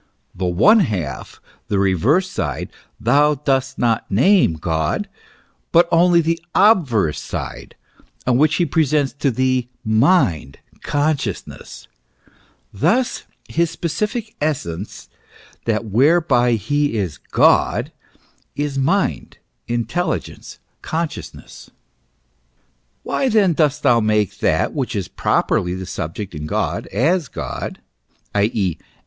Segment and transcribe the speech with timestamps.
[0.33, 5.07] The one half, the reverse side, thou dost not name God,
[5.71, 7.75] but only the obverse side,
[8.25, 11.87] 011 which he presents to thee mind, consciousness:
[12.73, 15.07] thus his specific essence,
[15.65, 17.91] that whereby he is God,
[18.55, 19.37] is mind,
[19.67, 21.69] intelligence, con sciousness.
[23.03, 27.81] Why then dost thou make that which is properly the subject in God as God,
[28.33, 28.45] i.
[28.51, 28.79] e.